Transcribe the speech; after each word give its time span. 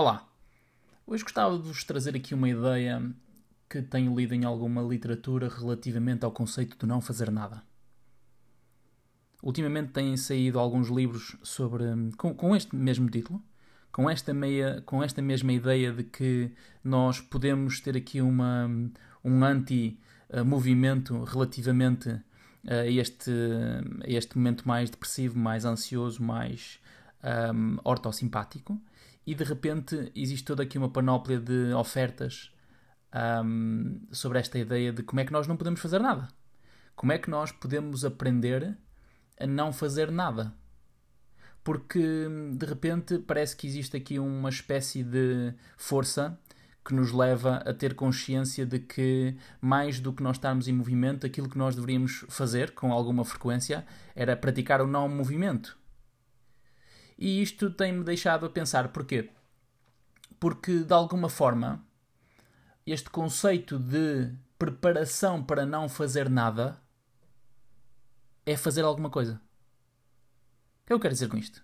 Olá! 0.00 0.24
Hoje 1.04 1.24
gostava 1.24 1.58
de 1.58 1.66
vos 1.66 1.82
trazer 1.82 2.14
aqui 2.14 2.32
uma 2.32 2.48
ideia 2.48 3.02
que 3.68 3.82
tenho 3.82 4.14
lido 4.14 4.32
em 4.32 4.44
alguma 4.44 4.80
literatura 4.80 5.48
relativamente 5.48 6.24
ao 6.24 6.30
conceito 6.30 6.78
de 6.78 6.86
não 6.86 7.00
fazer 7.00 7.32
nada. 7.32 7.64
Ultimamente 9.42 9.90
têm 9.90 10.16
saído 10.16 10.60
alguns 10.60 10.86
livros 10.86 11.36
sobre 11.42 11.82
com, 12.16 12.32
com 12.32 12.54
este 12.54 12.76
mesmo 12.76 13.10
título, 13.10 13.42
com 13.90 14.08
esta, 14.08 14.32
meia, 14.32 14.80
com 14.86 15.02
esta 15.02 15.20
mesma 15.20 15.52
ideia 15.52 15.92
de 15.92 16.04
que 16.04 16.52
nós 16.84 17.20
podemos 17.20 17.80
ter 17.80 17.96
aqui 17.96 18.20
uma, 18.20 18.70
um 19.24 19.44
anti-movimento 19.44 21.24
relativamente 21.24 22.20
a 22.68 22.86
este, 22.86 23.32
a 24.04 24.08
este 24.08 24.38
momento 24.38 24.62
mais 24.68 24.90
depressivo, 24.90 25.36
mais 25.36 25.64
ansioso, 25.64 26.22
mais 26.22 26.78
um, 27.22 27.78
ortossimpático 27.84 28.80
e 29.26 29.34
de 29.34 29.44
repente 29.44 30.10
existe 30.14 30.44
toda 30.44 30.62
aqui 30.62 30.78
uma 30.78 30.90
panóplia 30.90 31.38
de 31.38 31.72
ofertas 31.74 32.52
um, 33.44 34.06
sobre 34.10 34.38
esta 34.38 34.58
ideia 34.58 34.92
de 34.92 35.02
como 35.02 35.20
é 35.20 35.24
que 35.24 35.32
nós 35.32 35.46
não 35.46 35.56
podemos 35.56 35.80
fazer 35.80 36.00
nada. 36.00 36.28
Como 36.94 37.12
é 37.12 37.18
que 37.18 37.30
nós 37.30 37.52
podemos 37.52 38.04
aprender 38.04 38.76
a 39.38 39.46
não 39.46 39.72
fazer 39.72 40.10
nada? 40.10 40.52
Porque 41.62 42.00
de 42.56 42.66
repente 42.66 43.18
parece 43.18 43.56
que 43.56 43.66
existe 43.66 43.96
aqui 43.96 44.18
uma 44.18 44.48
espécie 44.48 45.04
de 45.04 45.54
força 45.76 46.38
que 46.84 46.94
nos 46.94 47.12
leva 47.12 47.56
a 47.56 47.74
ter 47.74 47.94
consciência 47.94 48.64
de 48.64 48.78
que, 48.78 49.36
mais 49.60 50.00
do 50.00 50.10
que 50.10 50.22
nós 50.22 50.36
estarmos 50.36 50.68
em 50.68 50.72
movimento, 50.72 51.26
aquilo 51.26 51.48
que 51.48 51.58
nós 51.58 51.74
deveríamos 51.74 52.24
fazer 52.30 52.70
com 52.70 52.90
alguma 52.90 53.26
frequência 53.26 53.84
era 54.16 54.34
praticar 54.34 54.80
o 54.80 54.86
não 54.86 55.06
movimento. 55.06 55.78
E 57.18 57.42
isto 57.42 57.70
tem-me 57.70 58.04
deixado 58.04 58.46
a 58.46 58.50
pensar 58.50 58.88
porquê? 58.88 59.30
Porque, 60.38 60.84
de 60.84 60.94
alguma 60.94 61.28
forma, 61.28 61.84
este 62.86 63.10
conceito 63.10 63.78
de 63.78 64.32
preparação 64.56 65.42
para 65.42 65.66
não 65.66 65.88
fazer 65.88 66.30
nada 66.30 66.80
é 68.46 68.56
fazer 68.56 68.82
alguma 68.82 69.10
coisa. 69.10 69.40
O 70.82 70.86
que 70.86 70.92
eu 70.92 71.00
quero 71.00 71.12
dizer 71.12 71.28
com 71.28 71.36
isto? 71.36 71.62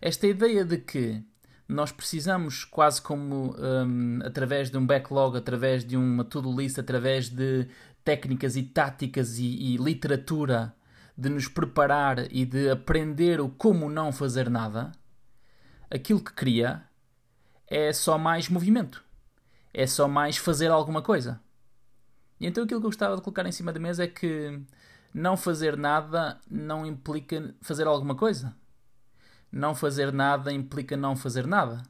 Esta 0.00 0.26
ideia 0.26 0.64
de 0.64 0.78
que 0.78 1.22
nós 1.68 1.92
precisamos, 1.92 2.64
quase 2.64 3.00
como 3.00 3.54
um, 3.58 4.20
através 4.24 4.70
de 4.70 4.76
um 4.76 4.86
backlog, 4.86 5.36
através 5.36 5.84
de 5.84 5.96
uma 5.96 6.24
to-do 6.24 6.54
list, 6.54 6.78
através 6.78 7.28
de 7.28 7.68
técnicas 8.02 8.56
e 8.56 8.62
táticas 8.62 9.38
e, 9.38 9.44
e 9.44 9.76
literatura 9.76 10.74
de 11.16 11.28
nos 11.28 11.48
preparar 11.48 12.32
e 12.32 12.44
de 12.44 12.68
aprender 12.70 13.40
o 13.40 13.48
como 13.48 13.88
não 13.88 14.12
fazer 14.12 14.50
nada, 14.50 14.92
aquilo 15.90 16.20
que 16.22 16.32
cria 16.32 16.82
é 17.66 17.92
só 17.92 18.18
mais 18.18 18.48
movimento. 18.48 19.04
É 19.72 19.86
só 19.86 20.06
mais 20.08 20.36
fazer 20.36 20.70
alguma 20.70 21.02
coisa. 21.02 21.40
E 22.38 22.46
então 22.46 22.64
aquilo 22.64 22.80
que 22.80 22.86
eu 22.86 22.90
gostava 22.90 23.16
de 23.16 23.22
colocar 23.22 23.46
em 23.46 23.52
cima 23.52 23.72
da 23.72 23.80
mesa 23.80 24.04
é 24.04 24.08
que 24.08 24.60
não 25.12 25.36
fazer 25.36 25.76
nada 25.76 26.40
não 26.50 26.84
implica 26.84 27.54
fazer 27.60 27.86
alguma 27.86 28.14
coisa. 28.14 28.54
Não 29.50 29.74
fazer 29.74 30.12
nada 30.12 30.52
implica 30.52 30.96
não 30.96 31.14
fazer 31.14 31.46
nada. 31.46 31.82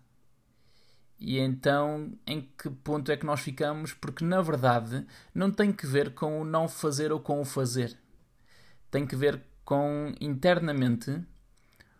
E 1.18 1.38
então, 1.38 2.12
em 2.26 2.42
que 2.42 2.68
ponto 2.68 3.10
é 3.10 3.16
que 3.16 3.24
nós 3.24 3.40
ficamos? 3.40 3.94
Porque 3.94 4.24
na 4.24 4.42
verdade 4.42 5.06
não 5.34 5.50
tem 5.50 5.72
que 5.72 5.86
ver 5.86 6.12
com 6.12 6.40
o 6.40 6.44
não 6.44 6.68
fazer 6.68 7.12
ou 7.12 7.20
com 7.20 7.40
o 7.40 7.44
fazer 7.44 7.96
tem 8.94 9.04
que 9.04 9.16
ver 9.16 9.42
com 9.64 10.14
internamente 10.20 11.20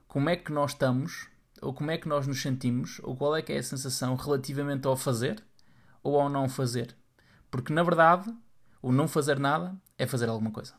como 0.06 0.31
é 0.31 0.37
que 0.37 0.53
nós 0.53 0.70
estamos, 0.70 1.28
ou 1.61 1.75
como 1.75 1.91
é 1.91 1.98
que 1.98 2.06
nós 2.06 2.25
nos 2.25 2.41
sentimos, 2.41 3.01
ou 3.03 3.17
qual 3.17 3.34
é 3.34 3.42
que 3.42 3.53
é 3.53 3.59
a 3.59 3.62
sensação 3.64 4.14
relativamente 4.14 4.86
ao 4.86 4.97
fazer 4.97 5.42
ou 6.05 6.20
ao 6.20 6.28
não 6.28 6.48
fazer. 6.48 6.97
Porque 7.51 7.73
na 7.73 7.83
verdade, 7.83 8.33
o 8.81 8.92
não 8.92 9.09
fazer 9.09 9.41
nada 9.41 9.75
é 9.98 10.06
fazer 10.06 10.28
alguma 10.28 10.53
coisa. 10.53 10.75